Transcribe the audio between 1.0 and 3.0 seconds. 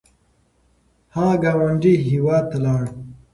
هغه ګاونډي هیواد ته لاړ